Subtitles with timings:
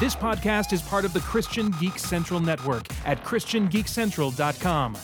[0.00, 4.96] This podcast is part of the Christian Geek Central Network at ChristianGeekCentral.com.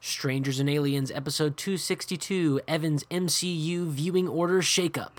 [0.00, 5.12] Strangers and Aliens, episode 262 Evan's MCU Viewing Order Shakeup.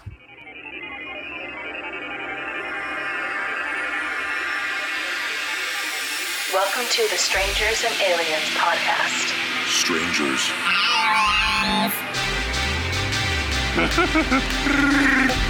[6.53, 9.31] Welcome to the Strangers and Aliens podcast.
[9.69, 10.51] Strangers.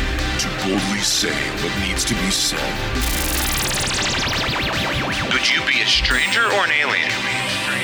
[0.65, 2.59] boldly say what needs to be said.
[5.31, 7.11] Would you be a stranger or an alien?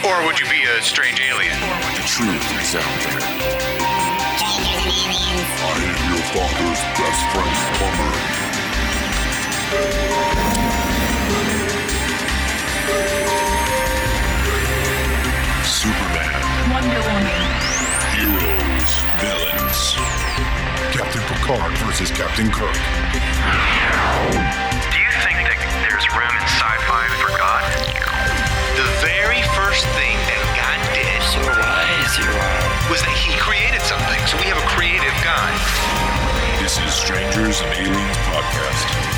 [0.04, 1.60] Or would you be a strange alien?
[1.94, 3.22] The truth is out there.
[5.62, 8.18] I am your father's best friend, plumber.
[21.52, 22.72] Picard versus Captain Kirk.
[22.72, 22.80] Do
[25.04, 27.68] you think that there's room in sci-fi for God?
[28.80, 31.20] The very first thing that God did
[32.88, 34.24] was that he created something.
[34.32, 35.52] So we have a creative God.
[36.64, 39.11] This is Strangers and Aliens Podcast.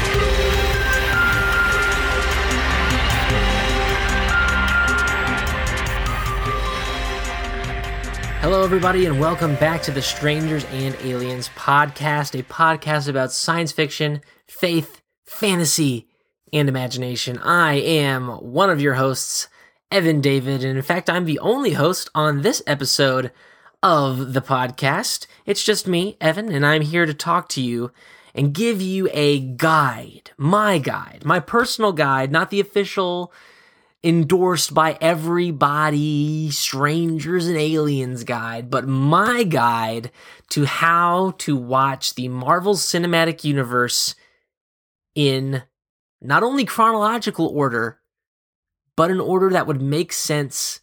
[8.44, 13.72] Hello, everybody, and welcome back to the Strangers and Aliens podcast, a podcast about science
[13.72, 16.10] fiction, faith, fantasy,
[16.52, 17.38] and imagination.
[17.38, 19.48] I am one of your hosts,
[19.90, 23.32] Evan David, and in fact, I'm the only host on this episode
[23.82, 25.26] of the podcast.
[25.46, 27.94] It's just me, Evan, and I'm here to talk to you
[28.36, 33.32] and give you a guide, my guide, my personal guide, not the official
[34.04, 40.12] endorsed by everybody, strangers and aliens guide, but my guide
[40.50, 44.16] to how to watch the Marvel Cinematic Universe
[45.16, 45.64] in
[46.22, 48.00] not only chronological order,
[48.96, 50.82] but an order that would make sense,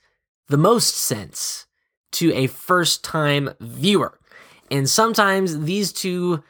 [0.49, 1.67] the most sense,
[2.13, 4.19] to a first time viewer.
[4.71, 6.43] And sometimes these two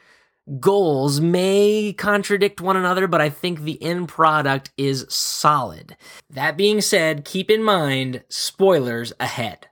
[0.59, 5.95] goals may contradict one another, but I think the end product is solid.
[6.29, 9.67] That being said, keep in mind spoilers ahead.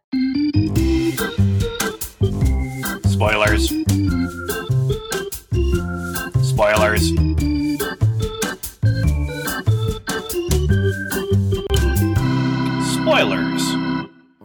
[3.05, 3.69] Spoilers.
[6.41, 7.09] Spoilers.
[12.93, 13.75] Spoilers.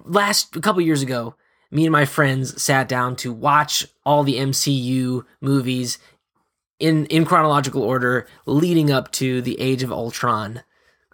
[0.06, 1.34] Last a couple years ago,
[1.70, 5.98] me and my friends sat down to watch all the MCU movies
[6.78, 10.62] in in chronological order leading up to the Age of Ultron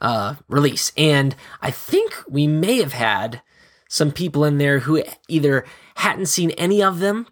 [0.01, 0.93] uh, release.
[0.97, 3.43] And I think we may have had
[3.89, 5.65] some people in there who either
[5.97, 7.27] hadn't seen any of them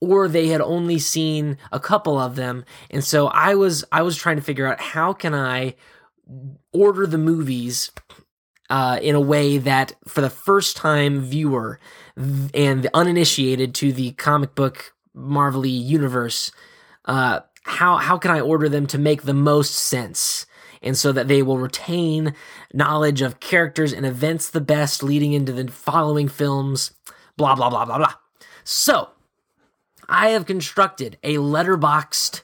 [0.00, 2.64] or they had only seen a couple of them.
[2.90, 5.76] And so I was I was trying to figure out how can I
[6.72, 7.92] order the movies
[8.68, 11.78] uh, in a way that for the first time viewer
[12.16, 16.50] and the uninitiated to the comic book Marvel universe,
[17.04, 20.46] uh, how how can I order them to make the most sense?
[20.82, 22.34] And so that they will retain
[22.74, 26.92] knowledge of characters and events the best leading into the following films,
[27.36, 28.14] blah, blah, blah, blah, blah.
[28.64, 29.10] So,
[30.08, 32.42] I have constructed a Letterboxd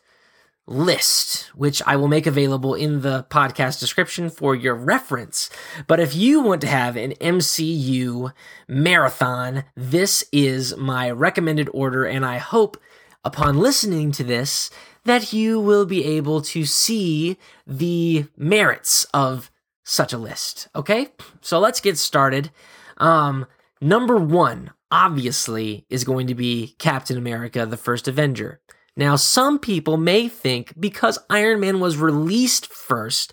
[0.68, 5.50] list, which I will make available in the podcast description for your reference.
[5.86, 8.32] But if you want to have an MCU
[8.68, 12.76] marathon, this is my recommended order, and I hope
[13.24, 14.70] upon listening to this
[15.08, 17.36] that you will be able to see
[17.66, 19.50] the merits of
[19.84, 20.68] such a list.
[20.76, 21.08] Okay,
[21.40, 22.50] so let's get started.
[22.98, 23.46] Um,
[23.80, 28.60] number one, obviously, is going to be Captain America: The First Avenger.
[28.96, 33.32] Now, some people may think because Iron Man was released first,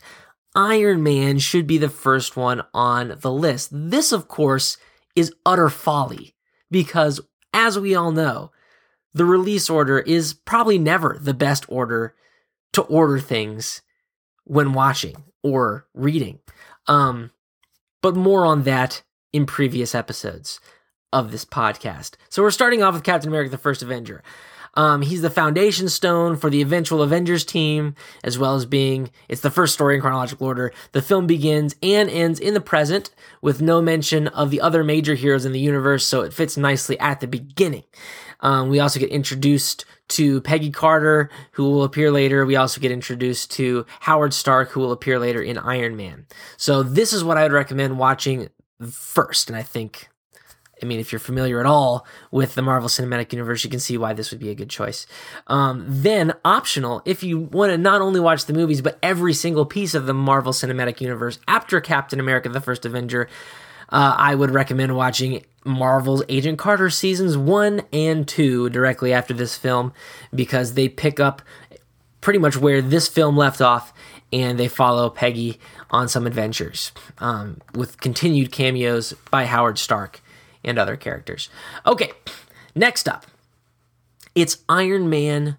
[0.56, 3.70] Iron Man should be the first one on the list.
[3.72, 4.78] This, of course,
[5.16, 6.36] is utter folly
[6.70, 7.20] because,
[7.52, 8.52] as we all know,
[9.16, 12.14] the release order is probably never the best order
[12.74, 13.82] to order things
[14.44, 16.40] when watching or reading.
[16.88, 17.32] Um,
[18.02, 19.02] but more on that
[19.34, 20.60] in previous episodes
[21.14, 22.16] of this podcast.
[22.30, 24.22] So we're starting off with Captain America: The First Avenger.
[24.78, 27.96] Um, he's the foundation stone for the eventual Avengers team,
[28.26, 30.74] as well as being it's the first story in chronological order.
[30.92, 33.12] The film begins and ends in the present
[33.42, 37.00] with no mention of the other major heroes in the universe, so it fits nicely
[37.00, 37.84] at the beginning.
[38.42, 42.46] Um, we also get introduced to Peggy Carter, who will appear later.
[42.46, 46.28] We also get introduced to Howard Stark, who will appear later in Iron Man.
[46.58, 48.50] So this is what I would recommend watching
[48.90, 50.10] first, and I think
[50.82, 53.98] I mean, if you're familiar at all with the Marvel Cinematic Universe, you can see
[53.98, 55.08] why this would be a good choice.
[55.48, 59.66] Um, then, optional, if you want to not only watch the movies, but every single
[59.66, 63.30] piece of the Marvel Cinematic Universe after Captain America the First Avenger,
[63.90, 69.58] uh, I would recommend watching Marvel's Agent Carter seasons one and two directly after this
[69.58, 69.94] film
[70.34, 71.42] because they pick up
[72.22, 73.94] pretty much where this film left off
[74.32, 75.60] and they follow Peggy
[75.92, 80.22] on some adventures um, with continued cameos by Howard Stark
[80.64, 81.50] and other characters.
[81.86, 82.12] Okay,
[82.76, 83.26] next up,
[84.34, 85.58] it's Iron Man,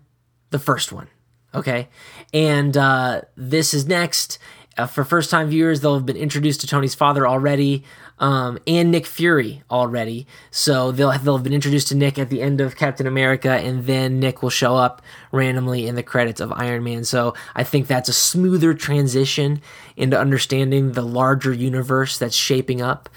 [0.50, 1.08] the first one.
[1.54, 1.88] Okay,
[2.34, 4.38] and uh, this is next.
[4.76, 7.82] Uh, for first time viewers, they'll have been introduced to Tony's father already
[8.18, 10.26] um, and Nick Fury already.
[10.50, 13.50] So they'll have, they'll have been introduced to Nick at the end of Captain America,
[13.50, 15.02] and then Nick will show up
[15.32, 17.04] randomly in the credits of Iron Man.
[17.04, 19.60] So I think that's a smoother transition
[19.96, 23.08] into understanding the larger universe that's shaping up.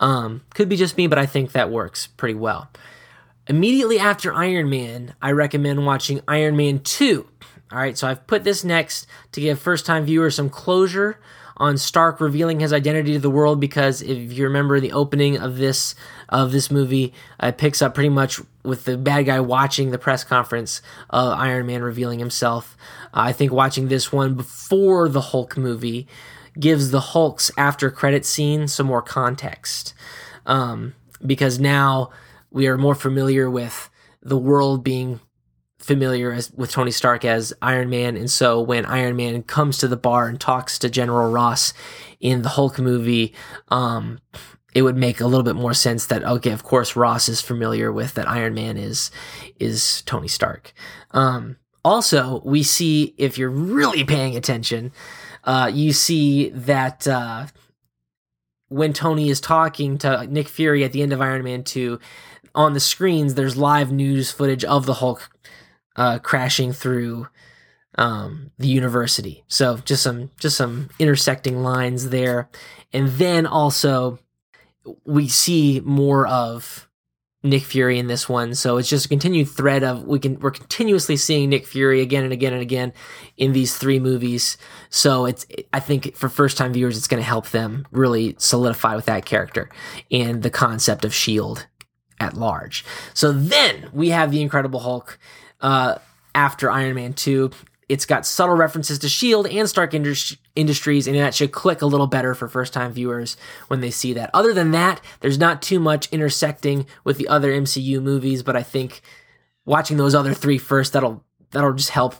[0.00, 2.68] Um, could be just me, but I think that works pretty well.
[3.46, 7.26] Immediately after Iron Man, I recommend watching Iron Man 2.
[7.70, 11.18] All right, so I've put this next to give first time viewers some closure
[11.58, 15.56] on Stark revealing his identity to the world because if you remember the opening of
[15.56, 15.94] this
[16.28, 17.12] of this movie,
[17.42, 21.66] it picks up pretty much with the bad guy watching the press conference of Iron
[21.66, 22.76] Man revealing himself.
[23.06, 26.06] Uh, I think watching this one before the Hulk movie
[26.58, 29.94] gives the Hulk's after credit scene some more context
[30.46, 30.94] um,
[31.24, 32.10] because now
[32.50, 33.90] we are more familiar with
[34.22, 35.20] the world being
[35.78, 39.88] familiar as with Tony Stark as Iron Man, and so when Iron Man comes to
[39.88, 41.72] the bar and talks to General Ross
[42.20, 43.34] in the Hulk movie,
[43.68, 44.18] um,
[44.74, 47.92] it would make a little bit more sense that okay, of course Ross is familiar
[47.92, 49.10] with that Iron Man is
[49.58, 50.72] is Tony Stark.
[51.12, 54.92] Um, also, we see if you're really paying attention,
[55.44, 57.06] uh, you see that.
[57.06, 57.46] Uh,
[58.70, 61.98] when Tony is talking to Nick Fury at the end of Iron Man 2,
[62.54, 65.30] on the screens, there's live news footage of the Hulk
[65.98, 67.28] uh, crashing through
[67.96, 69.44] um, the university.
[69.48, 72.48] So just some just some intersecting lines there,
[72.92, 74.18] and then also
[75.04, 76.88] we see more of
[77.42, 78.54] Nick Fury in this one.
[78.54, 82.22] So it's just a continued thread of we can we're continuously seeing Nick Fury again
[82.24, 82.92] and again and again
[83.36, 84.56] in these three movies.
[84.90, 88.94] So it's I think for first time viewers it's going to help them really solidify
[88.94, 89.68] with that character
[90.10, 91.66] and the concept of Shield
[92.20, 92.84] at large.
[93.14, 95.18] So then we have the Incredible Hulk
[95.60, 95.96] uh,
[96.34, 97.50] after Iron Man 2.
[97.88, 99.58] It's got subtle references to S.H.I.E.L.D.
[99.58, 103.38] and Stark Industries, and that should click a little better for first time viewers
[103.68, 104.28] when they see that.
[104.34, 108.62] Other than that, there's not too much intersecting with the other MCU movies, but I
[108.62, 109.00] think
[109.64, 112.16] watching those other three first, that'll that'll just help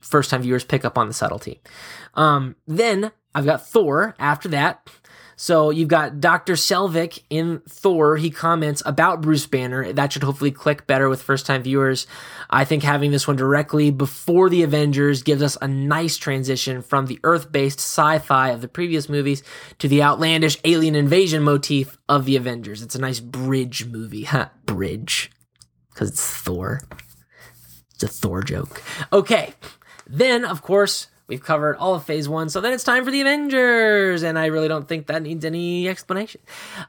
[0.00, 1.60] first time viewers pick up on the subtlety.
[2.14, 4.88] Um, then I've got Thor after that.
[5.40, 6.54] So you've got Dr.
[6.54, 8.16] Selvig in Thor.
[8.16, 9.92] He comments about Bruce Banner.
[9.92, 12.08] That should hopefully click better with first time viewers.
[12.50, 17.06] I think having this one directly before the Avengers gives us a nice transition from
[17.06, 19.44] the Earth based sci fi of the previous movies
[19.78, 22.82] to the outlandish alien invasion motif of the Avengers.
[22.82, 24.24] It's a nice bridge movie.
[24.24, 25.30] Huh, bridge.
[25.90, 26.80] Because it's Thor.
[27.94, 28.82] It's a Thor joke.
[29.12, 29.54] Okay.
[30.04, 33.20] Then, of course, We've covered all of phase one, so then it's time for the
[33.20, 36.40] Avengers, and I really don't think that needs any explanation.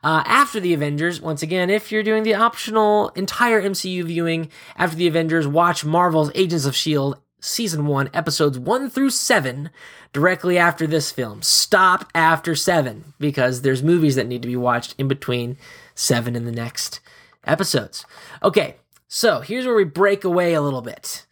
[0.01, 4.95] Uh, after the Avengers, once again, if you're doing the optional entire MCU viewing after
[4.95, 7.19] the Avengers, watch Marvel's Agents of S.H.I.E.L.D.
[7.41, 9.69] Season 1, Episodes 1 through 7,
[10.13, 11.41] directly after this film.
[11.41, 15.57] Stop after 7, because there's movies that need to be watched in between
[15.95, 17.01] 7 and the next
[17.45, 18.05] episodes.
[18.41, 18.75] Okay,
[19.09, 21.25] so here's where we break away a little bit.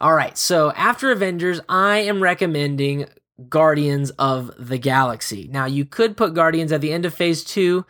[0.00, 3.04] All right, so after Avengers, I am recommending
[3.50, 5.46] Guardians of the Galaxy.
[5.52, 7.84] Now, you could put Guardians at the end of phase two,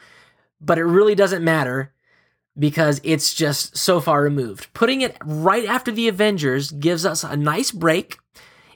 [0.61, 1.93] but it really doesn't matter
[2.59, 4.73] because it's just so far removed.
[4.75, 8.19] Putting it right after the Avengers gives us a nice break.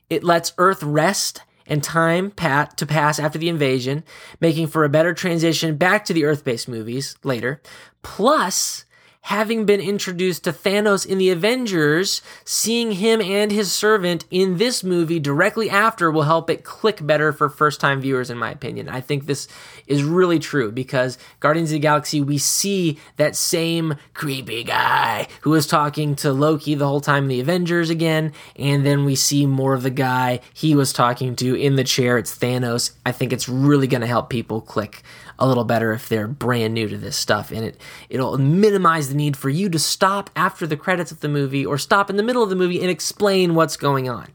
[0.09, 4.05] It lets Earth rest and time pat to pass after the invasion,
[4.41, 7.61] making for a better transition back to the Earth-based movies later.
[8.03, 8.85] Plus,
[9.25, 14.85] having been introduced to Thanos in the Avengers, seeing him and his servant in this
[14.85, 18.87] movie directly after will help it click better for first time viewers, in my opinion.
[18.87, 19.49] I think this
[19.87, 25.51] is really true because Guardians of the Galaxy, we see that same creepy guy who
[25.51, 29.47] was talking to Loki the whole time in the Avengers again, and then we see
[29.47, 32.19] more of the guy he was talking to in the chair.
[32.19, 32.93] It's Thanos.
[33.07, 35.03] I think it's really going to help people click
[35.39, 39.14] a little better if they're brand new to this stuff and it it'll minimize the
[39.15, 42.23] need for you to stop after the credits of the movie or stop in the
[42.23, 44.29] middle of the movie and explain what's going on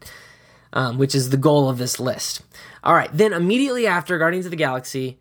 [0.72, 2.42] um, which is the goal of this list.
[2.82, 5.18] All right then immediately after guardians of the galaxy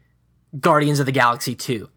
[0.60, 1.90] guardians of the galaxy 2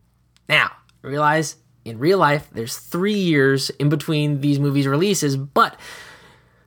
[0.49, 0.71] now
[1.02, 5.78] Realize in real life, there's three years in between these movies' releases, but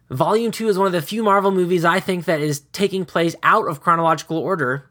[0.09, 3.35] Volume 2 is one of the few Marvel movies I think that is taking place
[3.41, 4.89] out of chronological order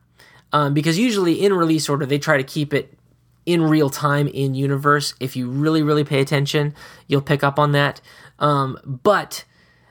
[0.52, 2.98] um, because usually in release order, they try to keep it
[3.46, 5.14] in real time in universe.
[5.20, 6.74] If you really, really pay attention,
[7.06, 8.00] you'll pick up on that.
[8.38, 9.44] Um, but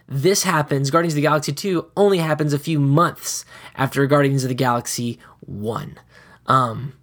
[0.07, 3.45] this happens, Guardians of the Galaxy 2 only happens a few months
[3.75, 5.99] after Guardians of the Galaxy 1.
[6.47, 6.93] Um,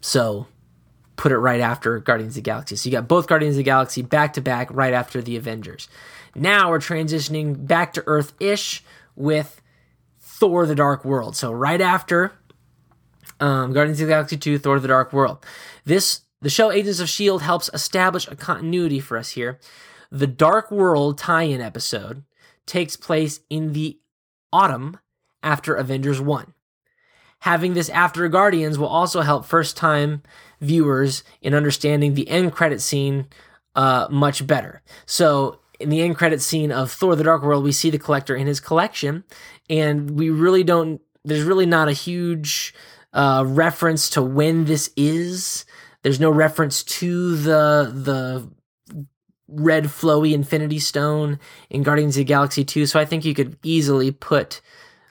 [0.00, 0.46] so
[1.16, 2.76] put it right after Guardians of the Galaxy.
[2.76, 5.88] So you got both Guardians of the Galaxy back to back right after the Avengers.
[6.34, 8.82] Now we're transitioning back to Earth ish
[9.14, 9.62] with
[10.18, 11.36] Thor the Dark World.
[11.36, 12.32] So right after
[13.40, 15.44] um, Guardians of the Galaxy 2, Thor the Dark World.
[15.84, 19.58] This the show Agents of Shield helps establish a continuity for us here.
[20.10, 22.22] The Dark World tie-in episode
[22.66, 23.98] takes place in the
[24.52, 24.98] autumn
[25.42, 26.52] after Avengers 1.
[27.40, 30.22] Having this after Guardians will also help first-time
[30.60, 33.26] viewers in understanding the end credit scene
[33.74, 34.82] uh, much better.
[35.06, 38.36] So in the end credit scene of Thor the Dark World, we see the collector
[38.36, 39.24] in his collection,
[39.68, 42.74] and we really don't there's really not a huge
[43.14, 45.64] uh, reference to when this is.
[46.02, 48.48] There's no reference to the the
[49.48, 51.38] red flowy Infinity Stone
[51.70, 54.60] in Guardians of the Galaxy 2, so I think you could easily put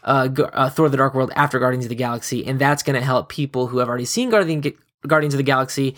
[0.03, 3.05] uh, uh, Thor: The Dark World after Guardians of the Galaxy, and that's going to
[3.05, 4.61] help people who have already seen Guardian,
[5.07, 5.95] Guardians of the Galaxy.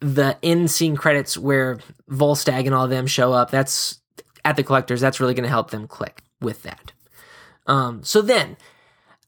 [0.00, 3.50] The end scene credits where Volstagg and all of them show up.
[3.50, 3.98] That's
[4.44, 5.00] at the collectors.
[5.00, 6.92] That's really going to help them click with that.
[7.66, 8.56] Um, so then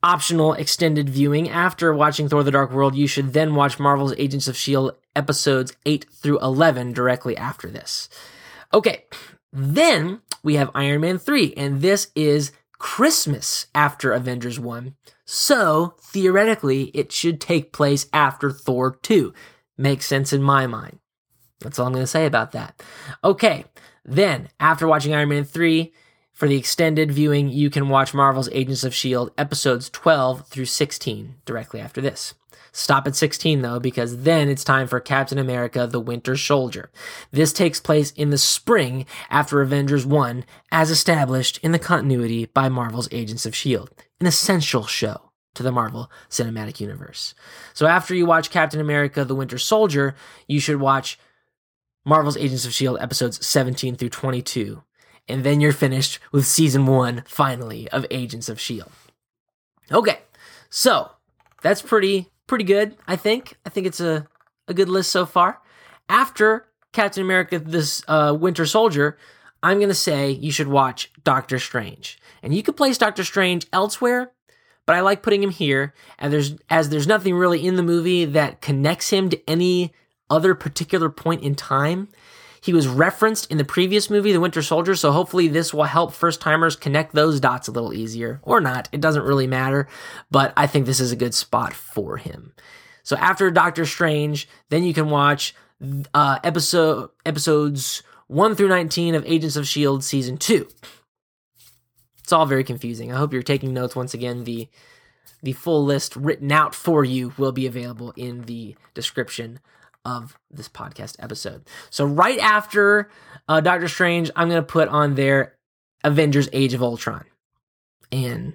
[0.02, 1.49] optional extended viewing.
[1.49, 4.97] After watching Thor the Dark World, you should then watch Marvel's Agents of S.H.I.E.L.D.
[5.14, 8.09] episodes 8 through 11 directly after this.
[8.73, 9.04] Okay,
[9.52, 14.95] then we have Iron Man 3, and this is Christmas after Avengers 1.
[15.25, 19.35] So, theoretically, it should take place after Thor 2.
[19.76, 20.99] Makes sense in my mind.
[21.61, 22.83] That's all I'm going to say about that.
[23.23, 23.64] Okay,
[24.04, 25.92] then after watching Iron Man 3,
[26.41, 29.31] for the extended viewing, you can watch Marvel's Agents of S.H.I.E.L.D.
[29.37, 32.33] episodes 12 through 16 directly after this.
[32.73, 36.91] Stop at 16 though, because then it's time for Captain America the Winter Soldier.
[37.31, 42.71] This takes place in the spring after Avengers 1, as established in the continuity by
[42.71, 47.35] Marvel's Agents of S.H.I.E.L.D., an essential show to the Marvel Cinematic Universe.
[47.75, 50.15] So after you watch Captain America the Winter Soldier,
[50.49, 51.19] you should watch
[52.07, 53.03] Marvel's Agents of S.H.I.E.L.D.
[53.03, 54.83] episodes 17 through 22
[55.29, 58.93] and then you're finished with season one, finally, of Agents of S.H.I.E.L.D.
[59.93, 60.21] Okay,
[60.69, 61.11] so
[61.62, 63.57] that's pretty pretty good, I think.
[63.65, 64.27] I think it's a,
[64.67, 65.61] a good list so far.
[66.09, 69.17] After Captain America, this uh, Winter Soldier,
[69.62, 72.19] I'm going to say you should watch Doctor Strange.
[72.43, 74.33] And you could place Doctor Strange elsewhere,
[74.87, 75.95] but I like putting him here.
[76.19, 79.93] And there's as there's nothing really in the movie that connects him to any
[80.29, 82.09] other particular point in time.
[82.62, 86.12] He was referenced in the previous movie, The Winter Soldier, so hopefully this will help
[86.12, 88.40] first timers connect those dots a little easier.
[88.43, 89.88] Or not, it doesn't really matter,
[90.31, 92.52] but I think this is a good spot for him.
[93.02, 95.55] So after Doctor Strange, then you can watch
[96.12, 100.02] uh, episode episodes 1 through 19 of Agents of S.H.I.E.L.D.
[100.02, 100.69] Season 2.
[102.23, 103.11] It's all very confusing.
[103.11, 104.45] I hope you're taking notes once again.
[104.45, 104.69] The
[105.43, 109.59] the full list written out for you will be available in the description
[110.04, 111.69] of this podcast episode.
[111.90, 113.11] So right after
[113.49, 115.57] uh, Doctor Strange, I'm going to put on there
[116.04, 117.25] Avengers Age of Ultron.
[118.12, 118.54] And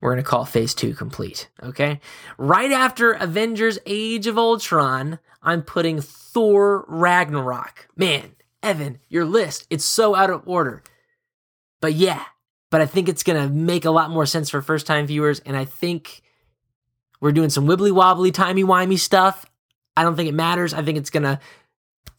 [0.00, 1.48] we're going to call phase two complete.
[1.62, 2.00] Okay.
[2.38, 7.88] Right after Avengers Age of Ultron, I'm putting Thor Ragnarok.
[7.96, 10.82] Man, Evan, your list, it's so out of order.
[11.80, 12.24] But yeah,
[12.70, 15.40] but I think it's going to make a lot more sense for first time viewers.
[15.40, 16.22] And I think
[17.20, 19.46] we're doing some wibbly wobbly, timey wimey stuff.
[19.96, 20.74] I don't think it matters.
[20.74, 21.40] I think it's going to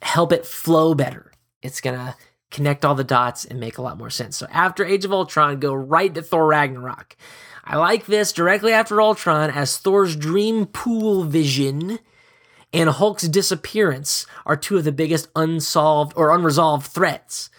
[0.02, 1.32] help it flow better.
[1.62, 2.16] It's going to
[2.50, 4.38] connect all the dots and make a lot more sense.
[4.38, 7.16] So after Age of Ultron, go right to Thor Ragnarok.
[7.64, 12.00] I like this directly after Ultron as Thor's dream pool vision
[12.74, 17.50] and Hulk's disappearance are two of the biggest unsolved or unresolved threats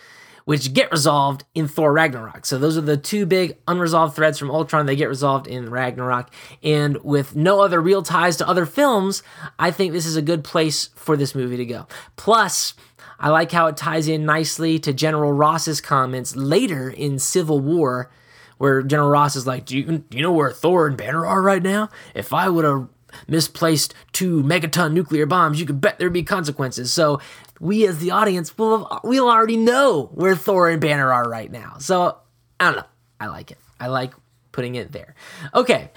[0.48, 2.46] which get resolved in Thor Ragnarok.
[2.46, 4.86] So those are the two big unresolved threads from Ultron.
[4.86, 6.30] They get resolved in Ragnarok.
[6.62, 9.22] And with no other real ties to other films,
[9.58, 11.86] I think this is a good place for this movie to go.
[12.16, 12.72] Plus,
[13.20, 18.10] I like how it ties in nicely to General Ross's comments later in Civil War,
[18.56, 21.42] where General Ross is like, Do you, do you know where Thor and Banner are
[21.42, 21.90] right now?
[22.14, 22.88] If I would have
[23.26, 26.92] misplaced two megaton nuclear bombs, you could bet there'd be consequences.
[26.92, 27.20] So
[27.60, 31.76] we as the audience will we'll already know where Thor and Banner are right now.
[31.78, 32.18] So
[32.60, 32.86] I don't know.
[33.20, 33.58] I like it.
[33.80, 34.14] I like
[34.52, 35.14] putting it there.
[35.54, 35.90] Okay.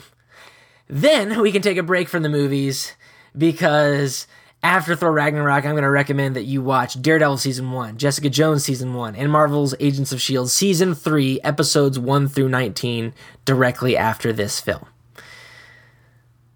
[0.88, 2.94] Then we can take a break from the movies
[3.38, 4.27] because
[4.63, 8.63] after Thor Ragnarok, I'm going to recommend that you watch Daredevil season 1, Jessica Jones
[8.63, 10.50] season 1, and Marvel's Agents of S.H.I.E.L.D.
[10.50, 13.13] season 3, episodes 1 through 19,
[13.44, 14.86] directly after this film.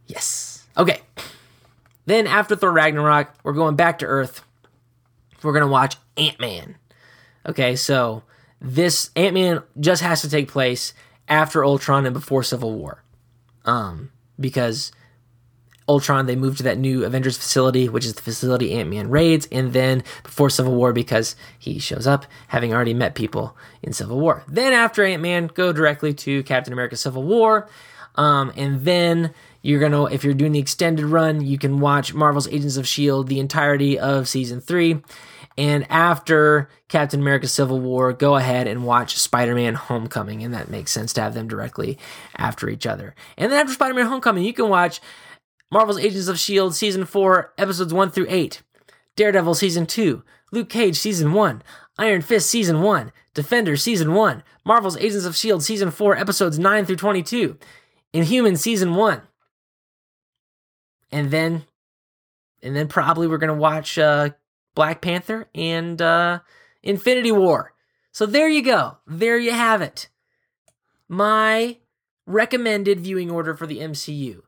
[0.06, 0.45] Yes.
[0.78, 1.02] Okay.
[2.06, 4.44] Then after Thor Ragnarok, we're going back to Earth.
[5.42, 6.76] We're going to watch Ant Man.
[7.48, 8.24] Okay, so
[8.60, 10.94] this Ant Man just has to take place
[11.28, 13.04] after Ultron and before Civil War.
[13.64, 14.92] Um, because
[15.88, 19.48] Ultron, they moved to that new Avengers facility, which is the facility Ant Man raids,
[19.52, 24.20] and then before Civil War, because he shows up having already met people in Civil
[24.20, 24.44] War.
[24.48, 27.70] Then after Ant Man, go directly to Captain America Civil War.
[28.16, 29.34] Um, and then
[29.66, 33.28] you're gonna, if you're doing the extended run, you can watch Marvel's Agents of S.H.I.E.L.D.,
[33.28, 35.02] the entirety of season three.
[35.58, 40.44] And after Captain America Civil War, go ahead and watch Spider Man Homecoming.
[40.44, 41.98] And that makes sense to have them directly
[42.38, 43.16] after each other.
[43.40, 45.02] And then after Spider Man Homecoming, you can watch
[45.72, 46.76] Marvel's Agents of S.H.I.E.L.D.
[46.76, 48.62] Season 4, Episodes 1 through 8,
[49.16, 51.64] Daredevil Season 2, Luke Cage Season 1,
[51.98, 55.64] Iron Fist Season 1, Defender Season 1, Marvel's Agents of S.H.I.E.L.D.
[55.64, 57.58] Season 4, Episodes 9 through 22,
[58.14, 59.22] Inhuman Season 1.
[61.12, 61.66] And then,
[62.62, 64.30] and then probably we're to watch uh,
[64.74, 66.40] Black Panther and uh,
[66.84, 67.74] Infinity War.
[68.12, 68.98] So there you go.
[69.08, 70.10] There you have it.
[71.08, 71.78] My
[72.26, 74.42] recommended viewing order for the MCU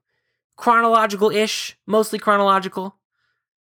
[0.57, 2.97] chronological ish, mostly chronological.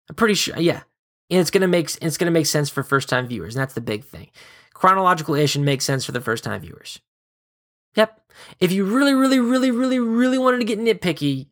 [0.09, 0.81] I'm pretty sure, yeah.
[1.29, 3.81] And it's gonna make it's gonna make sense for first time viewers, and that's the
[3.81, 4.29] big thing.
[4.73, 6.99] Chronological ish and makes sense for the first time viewers.
[7.95, 8.19] Yep.
[8.59, 11.47] If you really, really, really, really, really wanted to get nitpicky,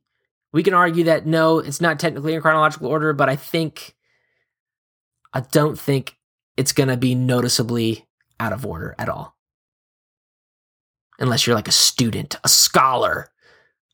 [0.51, 3.95] we can argue that no, it's not technically in chronological order, but I think
[5.33, 6.17] I don't think
[6.57, 8.07] it's gonna be noticeably
[8.39, 9.35] out of order at all.
[11.19, 13.29] Unless you're like a student, a scholar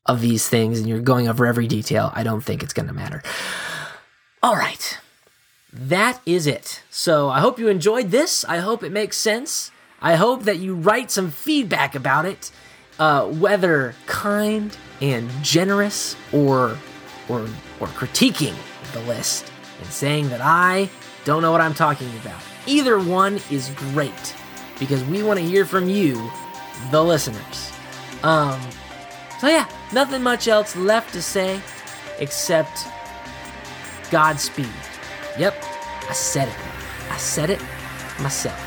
[0.06, 2.94] of these things and you're going over every detail, I don't think it's going to
[2.94, 3.22] matter.
[4.42, 4.98] All right.
[5.72, 6.82] That is it.
[6.90, 8.44] So I hope you enjoyed this.
[8.44, 9.70] I hope it makes sense.
[10.00, 12.50] I hope that you write some feedback about it,
[12.98, 16.78] uh, whether kind and generous or
[17.28, 17.42] or
[17.80, 18.54] or critiquing
[18.92, 20.88] the list and saying that I
[21.24, 22.40] don't know what I'm talking about.
[22.66, 24.34] Either one is great
[24.78, 26.30] because we want to hear from you,
[26.90, 27.72] the listeners.
[28.22, 28.60] Um,
[29.40, 31.60] so yeah, nothing much else left to say
[32.18, 32.86] except
[34.10, 34.68] Godspeed.
[35.38, 35.62] Yep,
[36.08, 36.56] I said it.
[37.10, 37.60] I said it
[38.20, 38.62] myself.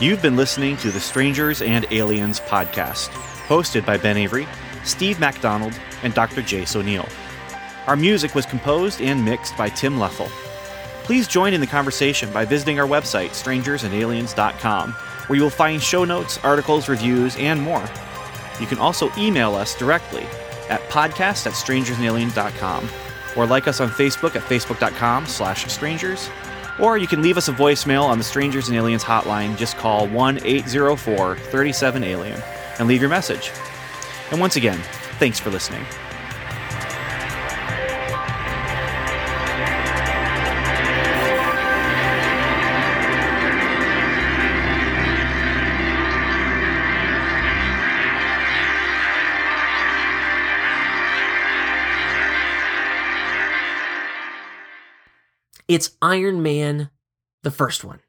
[0.00, 3.10] You've been listening to the Strangers and Aliens podcast,
[3.48, 4.46] hosted by Ben Avery,
[4.84, 6.42] Steve MacDonald, and Dr.
[6.42, 7.08] Jace O'Neill.
[7.86, 10.28] Our music was composed and mixed by Tim Leffel.
[11.04, 16.04] Please join in the conversation by visiting our website, strangersandaliens.com, where you will find show
[16.04, 17.82] notes, articles, reviews, and more.
[18.60, 20.24] You can also email us directly
[20.68, 22.88] at podcast at strangersandaliens.com
[23.36, 26.28] or like us on Facebook at facebook.com slash strangers.
[26.78, 29.56] Or you can leave us a voicemail on the Strangers and Aliens hotline.
[29.56, 32.40] Just call 1 804 37 Alien
[32.78, 33.52] and leave your message.
[34.30, 34.78] And once again,
[35.18, 35.84] thanks for listening.
[55.68, 56.88] It's Iron Man,
[57.42, 58.00] the first one.